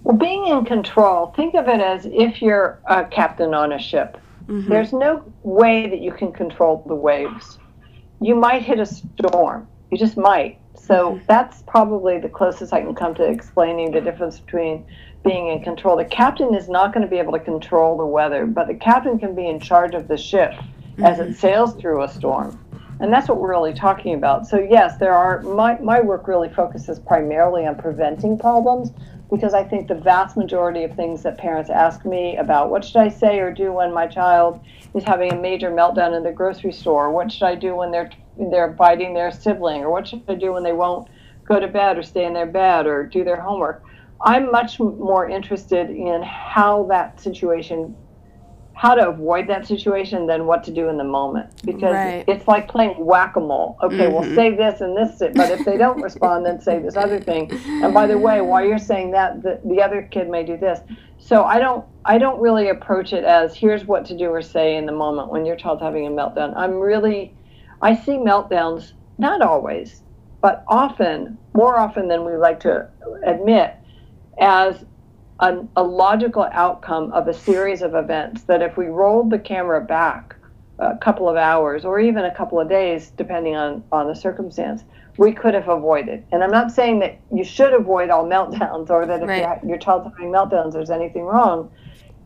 [0.04, 4.18] Well, being in control, think of it as if you're a captain on a ship.
[4.48, 4.68] Mm-hmm.
[4.68, 7.58] There's no way that you can control the waves.
[8.20, 9.68] You might hit a storm.
[9.90, 10.58] You just might.
[10.74, 11.24] So mm-hmm.
[11.26, 14.86] that's probably the closest I can come to explaining the difference between
[15.24, 15.96] being in control.
[15.96, 19.18] The captain is not going to be able to control the weather, but the captain
[19.18, 20.52] can be in charge of the ship
[20.98, 21.32] as it mm-hmm.
[21.32, 22.58] sails through a storm.
[23.00, 24.46] And that's what we're really talking about.
[24.46, 28.90] So, yes, there are, my, my work really focuses primarily on preventing problems
[29.30, 32.96] because I think the vast majority of things that parents ask me about what should
[32.96, 34.60] I say or do when my child
[34.94, 38.10] is having a major meltdown in the grocery store, what should I do when they're
[38.50, 41.08] they're biting their sibling, or what should I do when they won't
[41.48, 43.82] go to bed or stay in their bed or do their homework.
[44.20, 47.96] I'm much more interested in how that situation
[48.78, 51.50] how to avoid that situation than what to do in the moment.
[51.64, 52.24] Because Right.
[52.28, 53.76] it's like playing whack-a-mole.
[53.82, 54.36] Okay we'll mm-hmm.
[54.36, 57.50] say this and this but if they don't respond then say this other thing.
[57.82, 60.78] And by the way while you're saying that the, the other kid may do this.
[61.18, 64.76] So i don't i don't really approach it as here's what to do or say
[64.76, 66.56] in the moment when your child's having a meltdown.
[66.56, 67.34] I'm really
[67.82, 70.02] i see meltdowns not always
[70.40, 72.88] but often more often than we like to
[73.26, 73.74] admit
[74.40, 74.84] as
[75.40, 79.80] a, a logical outcome of a series of events that if we rolled the camera
[79.80, 80.36] back
[80.78, 84.82] a couple of hours or even a couple of days, depending on, on the circumstance,
[85.16, 86.24] we could have avoided.
[86.32, 89.58] And I'm not saying that you should avoid all meltdowns or that if Right.
[89.66, 91.70] your child's having meltdowns, there's anything wrong.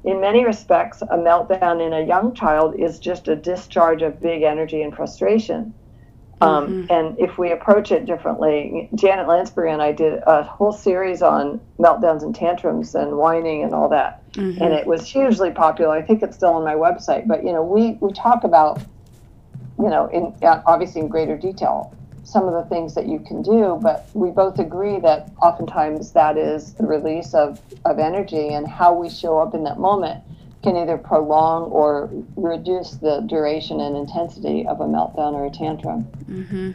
[0.05, 4.42] In many respects, a meltdown in a young child is just a discharge of big
[4.42, 5.75] energy and frustration.
[6.42, 11.22] Um, And if we approach it differently, Janet Lansbury and I did a whole series
[11.22, 14.22] on meltdowns and tantrums and whining and all that,
[14.62, 15.92] and it was hugely popular.
[15.92, 17.26] I think it's still on my website.
[17.26, 18.81] But you know, we we talk about,
[19.78, 23.42] you know, in uh, obviously in greater detail some of the things that you can
[23.42, 23.78] do.
[23.83, 28.94] But we both agree that oftentimes that is the release of of energy, and how
[28.94, 30.22] we show up in that moment
[30.62, 36.05] can either prolong or reduce the duration and intensity of a meltdown or a tantrum.
[36.29, 36.70] Mm-hmm.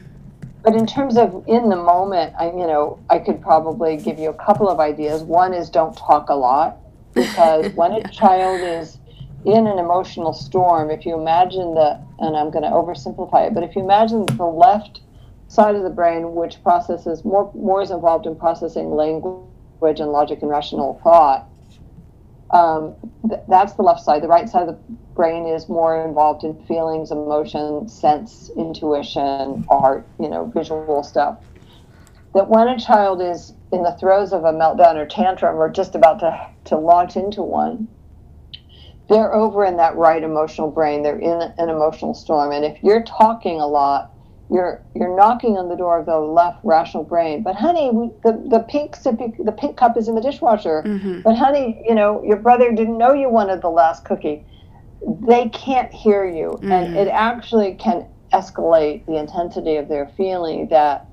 [0.64, 4.30] But in terms of in the moment, I you know I could probably give you
[4.30, 5.24] a couple of ideas.
[5.24, 6.78] One is don't talk a lot
[7.14, 8.98] because when a child is
[9.46, 13.64] in an emotional storm, if you imagine the and I'm going to oversimplify it, but
[13.64, 15.02] if you imagine the left
[15.48, 20.42] side of the brain, which processes more more is involved in processing language and logic
[20.42, 21.48] and rational thought,
[22.52, 22.96] um,
[23.28, 24.24] th- that's the left side.
[24.24, 30.08] The right side of the brain is more involved in feelings, emotion, sense, intuition, art,
[30.20, 31.40] you know, visual stuff.
[32.34, 35.96] That when a child is in the throes of a meltdown or tantrum or just
[35.96, 37.88] about to, to launch into one,
[39.10, 41.04] they're over in that right emotional brain.
[41.04, 42.52] They're in an emotional storm.
[42.52, 44.12] And if you're talking a lot,
[44.50, 47.44] you're you're knocking on the door of the left rational brain.
[47.44, 50.84] But honey, we, the the pink sippy, the pink cup is in the dishwasher.
[50.86, 51.22] Mm-hmm.
[51.22, 54.46] But honey, you know your brother didn't know you wanted the last cookie.
[55.06, 56.98] They can't hear you, and mm-hmm.
[56.98, 61.08] it actually can escalate the intensity of their feeling that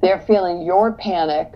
[0.00, 1.52] they're feeling your panic,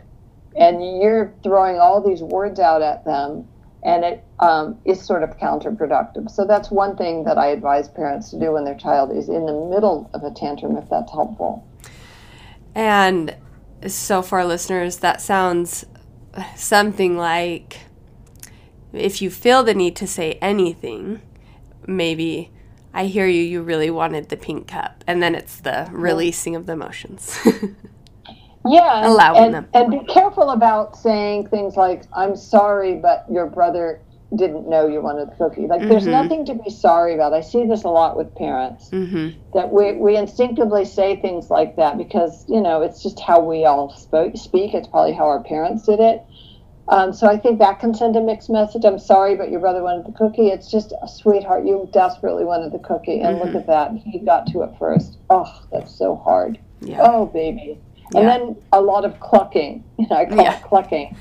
[0.56, 3.46] and you're throwing all these words out at them,
[3.82, 6.30] and it um, is sort of counterproductive.
[6.30, 9.46] So that's one thing that I advise parents to do when their child is in
[9.46, 11.66] the middle of a tantrum, if that's helpful.
[12.74, 13.34] And
[13.86, 15.86] so, for our listeners, that sounds
[16.54, 17.80] something like
[18.92, 21.22] if you feel the need to say anything,
[21.86, 22.50] maybe
[22.92, 25.04] I hear you, you really wanted the pink cup.
[25.06, 27.38] And then it's the releasing of the emotions.
[28.68, 29.68] Yeah, Allowing and, them.
[29.74, 34.00] and be careful about saying things like "I'm sorry, but your brother
[34.34, 37.32] didn't know you wanted the cookie." Like, there's nothing to be sorry about.
[37.32, 39.38] I see this a lot with parents mm-hmm.
[39.54, 43.64] that we we instinctively say things like that because you know it's just how we
[43.64, 44.74] all spoke, speak.
[44.74, 46.22] It's probably how our parents did it.
[46.88, 48.84] Um, so I think that can send a mixed message.
[48.84, 50.48] I'm sorry, but your brother wanted the cookie.
[50.48, 53.92] It's just, sweetheart, you desperately wanted the cookie, and look at that.
[54.04, 55.18] He got to it first.
[55.28, 56.60] Oh, that's so hard.
[56.80, 56.98] Yeah.
[57.00, 57.80] Oh, baby.
[58.14, 58.38] And Yeah.
[58.38, 59.82] then a lot of clucking.
[59.98, 60.56] You know, I call Yeah.
[60.56, 61.16] it clucking,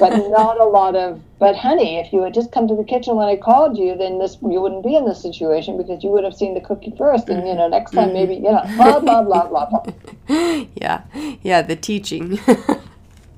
[0.00, 1.20] but not a lot of.
[1.38, 4.18] But honey, if you had just come to the kitchen when I called you, then
[4.18, 7.28] this you wouldn't be in this situation because you would have seen the cookie first,
[7.28, 9.84] and you know next time maybe you know blah blah blah blah blah.
[10.74, 11.02] Yeah.
[11.42, 11.60] Yeah.
[11.62, 12.38] The teaching.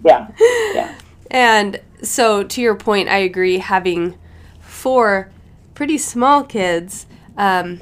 [0.04, 0.28] Yeah,
[0.74, 0.94] yeah.
[1.32, 3.58] And so, to your point, I agree.
[3.58, 4.16] Having
[4.60, 5.30] four
[5.74, 7.06] pretty small kids,
[7.36, 7.80] um,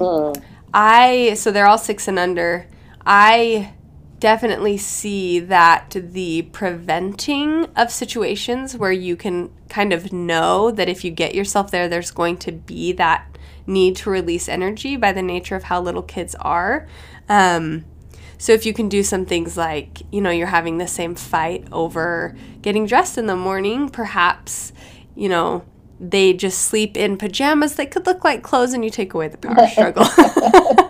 [0.73, 2.67] I so they're all six and under.
[3.05, 3.75] I
[4.19, 11.05] definitely see that the preventing of situations where you can kind of know that if
[11.05, 15.23] you get yourself there, there's going to be that need to release energy by the
[15.23, 16.87] nature of how little kids are.
[17.29, 17.85] Um,
[18.39, 21.67] so if you can do some things like, you know, you're having the same fight
[21.73, 24.73] over getting dressed in the morning, perhaps,
[25.15, 25.65] you know,
[26.01, 29.39] they just sleep in pajamas that could look like clothes and you take away the
[29.39, 30.05] power struggle.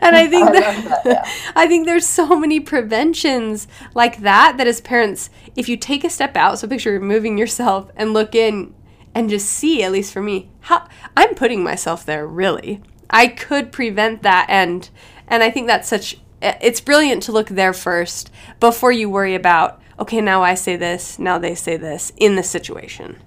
[0.00, 5.30] and I think that, I think there's so many preventions like that that as parents,
[5.56, 8.74] if you take a step out, so picture removing yourself and look in
[9.14, 12.82] and just see, at least for me, how I'm putting myself there really.
[13.10, 14.88] I could prevent that and
[15.26, 18.30] and I think that's such it's brilliant to look there first
[18.60, 22.42] before you worry about okay, now I say this, now they say this in the
[22.42, 23.18] situation.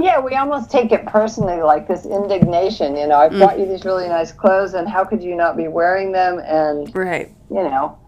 [0.00, 2.96] Yeah, we almost take it personally, like this indignation.
[2.96, 5.68] You know, I brought you these really nice clothes, and how could you not be
[5.68, 6.38] wearing them?
[6.38, 7.34] And Right.
[7.50, 7.98] you know,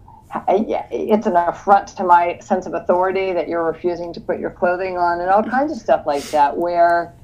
[0.67, 4.51] yeah, it's an affront to my sense of authority that you're refusing to put your
[4.51, 6.57] clothing on, and all kinds of stuff like that.
[6.57, 7.15] Where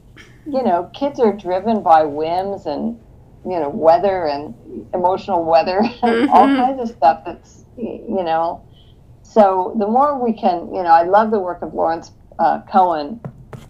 [0.47, 3.01] you know, kids are driven by whims and,
[3.45, 4.55] you know, weather and
[4.95, 8.65] emotional weather and all kinds of stuff that's, you know.
[9.23, 13.21] So the more we can, you know, I love the work of Lawrence uh, Cohen,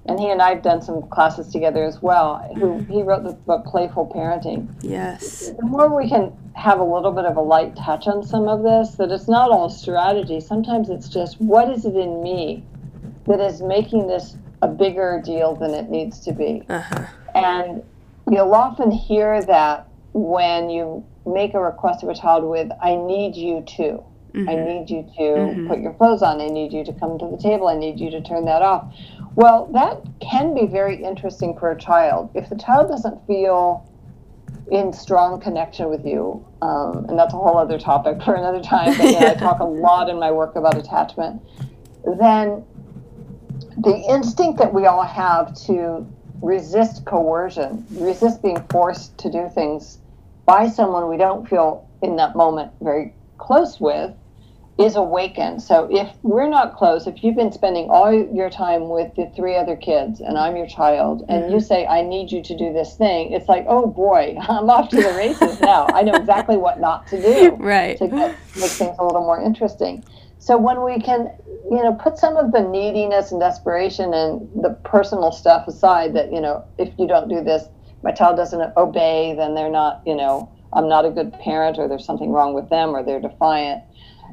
[0.08, 2.38] and he and I have done some classes together as well.
[2.54, 2.88] Who mm.
[2.88, 4.72] he wrote the book Playful Parenting.
[4.82, 5.50] Yes.
[5.50, 8.62] The more we can have a little bit of a light touch on some of
[8.62, 10.40] this, that it's not all strategy.
[10.40, 12.64] Sometimes it's just what is it in me
[13.26, 16.62] that is making this a bigger deal than it needs to be.
[16.68, 17.06] Uh-huh.
[17.34, 17.82] And
[18.30, 23.36] you'll often hear that when you make a request of a child with, I need
[23.36, 24.02] you to.
[24.34, 24.64] I mm-hmm.
[24.68, 25.68] need you to mm-hmm.
[25.68, 26.42] put your clothes on.
[26.42, 27.68] I need you to come to the table.
[27.68, 28.92] I need you to turn that off.
[29.36, 32.30] Well, that can be very interesting for a child.
[32.34, 33.86] If the child doesn't feel
[34.72, 38.96] in strong connection with you, um, and that's a whole other topic for another time,
[38.96, 41.42] but yeah, I talk a lot in my work about attachment,
[42.18, 42.64] then
[43.76, 46.06] the instinct that we all have to
[46.40, 49.98] resist coercion, resist being forced to do things
[50.46, 54.14] by someone we don't feel in that moment very close with
[54.78, 55.62] is awakened.
[55.62, 59.56] So if we're not close, if you've been spending all your time with the three
[59.56, 61.66] other kids and I'm your child and you mm-hmm.
[61.66, 64.96] say I need you to do this thing, it's like, "Oh boy, I'm off to
[64.96, 65.86] the races now.
[65.94, 67.96] I know exactly what not to do." Right.
[67.98, 70.04] To get, make things a little more interesting.
[70.38, 71.32] So when we can,
[71.70, 76.32] you know, put some of the neediness and desperation and the personal stuff aside that,
[76.32, 77.64] you know, if you don't do this,
[78.04, 81.88] my child doesn't obey, then they're not, you know, I'm not a good parent or
[81.88, 83.82] there's something wrong with them or they're defiant.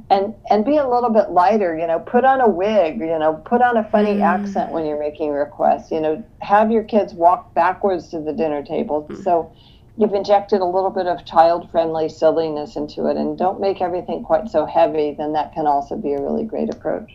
[0.10, 3.42] And and be a little bit lighter, you know, put on a wig, you know,
[3.46, 4.22] put on a funny mm.
[4.22, 8.64] accent when you're making requests, you know, have your kids walk backwards to the dinner
[8.64, 9.04] table.
[9.04, 9.22] Hmm.
[9.24, 9.52] So
[9.98, 14.24] you've injected a little bit of child friendly silliness into it and don't make everything
[14.24, 17.12] quite so heavy, then that can also be a really great approach.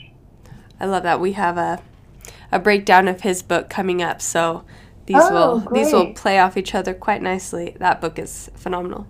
[0.80, 1.20] I love that.
[1.20, 1.80] We have a
[2.50, 4.64] a breakdown of his book coming up, so
[5.06, 7.76] these Oh, will these will play off each other quite nicely.
[7.78, 9.06] That book is phenomenal.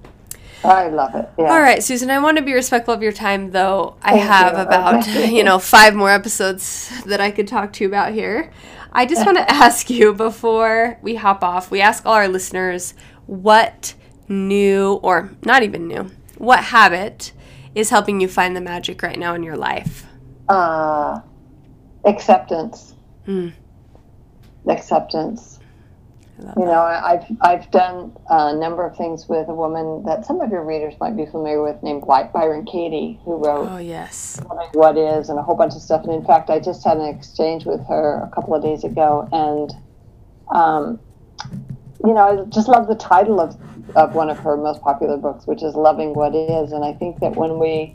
[0.65, 1.29] I love it.
[1.39, 1.45] Yeah.
[1.47, 3.97] All right, Susan, I want to be respectful of your time, though.
[4.03, 4.63] I Thank have you.
[4.63, 8.53] about, you know, five more episodes that I could talk to you about here.
[8.93, 12.95] I just want to ask you before we hop off, we ask all our listeners
[13.27, 13.95] what
[14.29, 17.33] new, or not even new, what habit
[17.75, 20.07] is helping you find the magic right now in your life?
[20.49, 21.21] uh,
[22.05, 22.95] acceptance.
[23.27, 23.49] Hmm.
[24.67, 25.58] Acceptance.
[26.57, 30.51] You know, I've I've done a number of things with a woman that some of
[30.51, 34.41] your readers might be familiar with, named Byron Katie, who wrote Oh, yes.
[34.73, 36.05] "What Is" and a whole bunch of stuff.
[36.05, 39.29] And in fact, I just had an exchange with her a couple of days ago,
[39.33, 39.73] and
[40.55, 41.01] um,
[42.05, 43.57] you know, I just love the title of
[43.97, 47.19] of one of her most popular books, which is "Loving What Is." And I think
[47.21, 47.95] that when we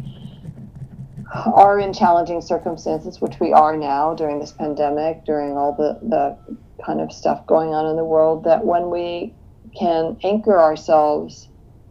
[1.34, 6.38] are in challenging circumstances, which we are now during this pandemic, during all the, the
[6.86, 9.36] kind of stuff going on in the world, that when we
[9.80, 11.50] can anchor ourselves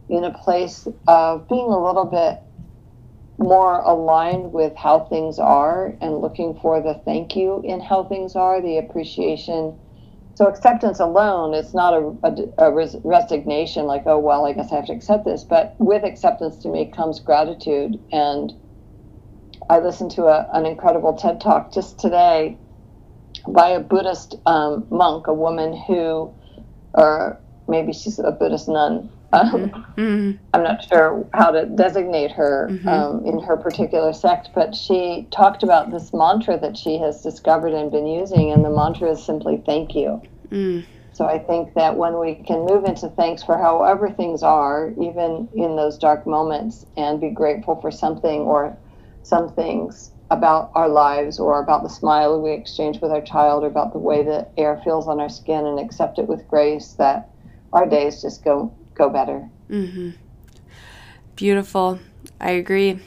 [0.09, 2.39] in a place of being a little bit
[3.37, 8.35] more aligned with how things are and looking for the thank you in how things
[8.35, 9.77] are, the appreciation.
[10.35, 14.71] So acceptance alone is not a, a, a res- resignation like, oh, well, I guess
[14.71, 15.43] I have to accept this.
[15.43, 18.53] But with acceptance to me comes gratitude and
[19.69, 22.59] I listened to a, an incredible TED talk just today
[23.47, 26.35] by a Buddhist um, monk, a woman who,
[26.93, 29.09] or maybe she's a Buddhist nun.
[29.33, 34.75] Um, Mm, I'm not sure how to designate her um, in her particular sect, but
[34.75, 39.11] she talked about this mantra that she has discovered and been using, and the mantra
[39.11, 40.21] is simply thank you.
[40.51, 44.91] mm, So I think that when we can move into thanks for however things are,
[45.01, 48.79] even in those dark moments, and be grateful for something or
[49.23, 53.67] some things about our lives or about the smile we exchange with our child or
[53.67, 57.29] about the way the air feels on our skin and accept it with grace, that
[57.71, 59.49] our days just go go better.
[59.69, 60.11] Mm-hmm.
[61.35, 61.99] Beautiful.
[62.39, 62.99] I agree.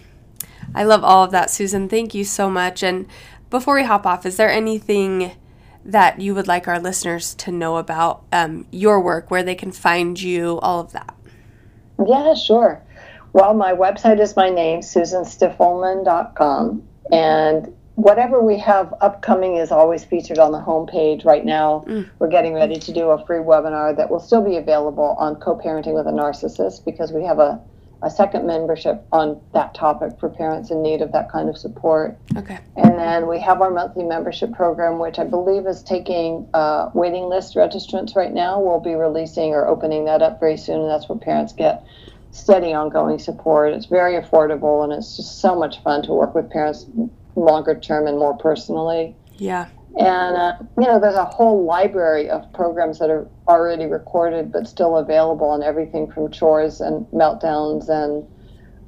[0.74, 1.88] I love all of that, Susan.
[1.88, 2.82] Thank you so much.
[2.82, 3.06] And
[3.50, 5.32] before we hop off, is there anything
[5.84, 9.70] that you would like our listeners to know about um, your work, where they can
[9.70, 11.14] find you, all of that?
[12.04, 12.82] Yeah, sure.
[13.36, 16.88] Well, my website is my name, susanstiffelman.com.
[17.12, 21.26] And whatever we have upcoming is always featured on the homepage.
[21.26, 21.84] Right now,
[22.18, 25.54] we're getting ready to do a free webinar that will still be available on co
[25.54, 27.60] parenting with a narcissist because we have a,
[28.00, 32.16] a second membership on that topic for parents in need of that kind of support.
[32.38, 32.58] Okay.
[32.76, 37.24] And then we have our monthly membership program, which I believe is taking uh, waiting
[37.24, 38.58] list registrants right now.
[38.58, 41.84] We'll be releasing or opening that up very soon, and that's where parents get
[42.36, 43.72] steady, ongoing support.
[43.72, 46.86] It's very affordable, and it's just so much fun to work with parents
[47.34, 49.14] longer term and more personally.
[49.38, 49.68] Yeah.
[49.98, 54.66] And, uh, you know, there's a whole library of programs that are already recorded but
[54.66, 58.26] still available on everything from chores and meltdowns and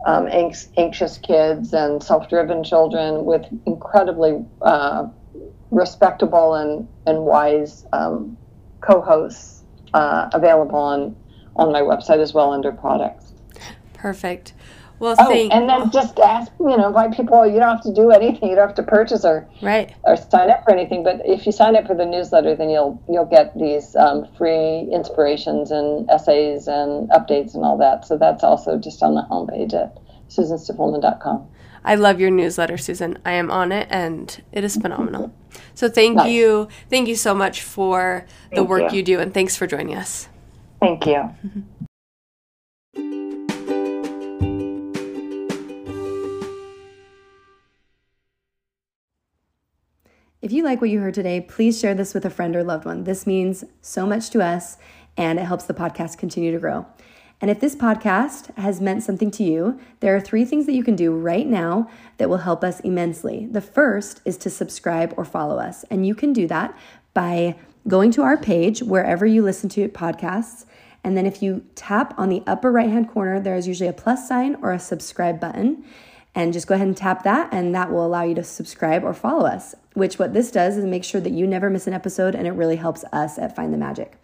[0.06, 0.28] um,
[0.76, 5.06] anxious kids and self driven children with incredibly uh,
[5.70, 8.36] respectable and, and wise um,
[8.80, 11.16] co hosts uh, available on,
[11.56, 13.32] on my website as well under products.
[13.98, 14.54] Perfect.
[14.98, 15.52] Well, oh, thank.
[15.52, 17.46] and then just ask, you know, invite people.
[17.46, 18.48] You don't have to do anything.
[18.48, 21.04] You don't have to purchase or right or sign up for anything.
[21.04, 24.88] But if you sign up for the newsletter, then you'll you'll get these um, free
[24.92, 28.06] inspirations and essays and updates and all that.
[28.06, 29.96] So that's also just on the homepage at
[30.28, 31.48] susanstiffelman.com.
[31.84, 33.18] I love your newsletter, Susan.
[33.24, 35.32] I am on it, and it is phenomenal.
[35.74, 36.30] So thank Nice.
[36.30, 38.98] you, thank you so much for the work you.
[38.98, 40.28] you do, and thanks for joining us.
[40.80, 41.30] Thank you.
[50.40, 52.84] If you like what you heard today, please share this with a friend or loved
[52.84, 53.02] one.
[53.02, 54.76] This means so much to us
[55.16, 56.86] and it helps the podcast continue to grow.
[57.40, 60.84] And if this podcast has meant something to you, there are three things that you
[60.84, 63.48] can do right now that will help us immensely.
[63.50, 65.84] The first is to subscribe or follow us.
[65.90, 66.78] And you can do that
[67.14, 67.56] by
[67.88, 70.66] going to our page wherever you listen to podcasts.
[71.02, 73.92] And then if you tap on the upper right hand corner, there is usually a
[73.92, 75.84] plus sign or a subscribe button
[76.38, 79.12] and just go ahead and tap that and that will allow you to subscribe or
[79.12, 82.34] follow us which what this does is make sure that you never miss an episode
[82.34, 84.16] and it really helps us at find the magic.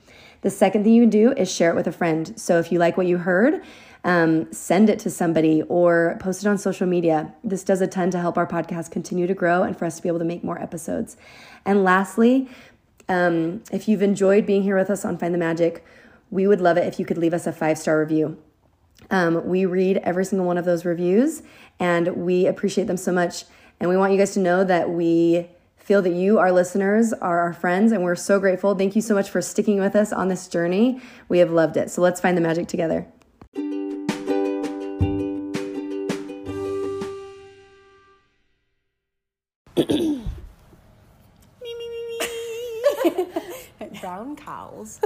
[0.42, 2.38] The second thing you can do is share it with a friend.
[2.38, 3.62] So if you like what you heard
[4.04, 7.34] um, send it to somebody or post it on social media.
[7.42, 10.02] This does a ton to help our podcast continue to grow and for us to
[10.02, 11.16] be able to make more episodes.
[11.64, 12.48] And lastly
[13.08, 15.84] um, if you've enjoyed being here with us on find the magic
[16.30, 18.38] we would love it if you could leave us a five star review.
[19.10, 21.42] Um, we read every single one of those reviews
[21.78, 23.44] and we appreciate them so much.
[23.80, 27.40] And we want you guys to know that we feel that you, our listeners, are
[27.40, 28.74] our friends, and we're so grateful.
[28.74, 31.00] Thank you so much for sticking with us on this journey.
[31.28, 31.90] We have loved it.
[31.90, 33.06] So let's find the magic together.
[44.00, 45.00] Brown cows.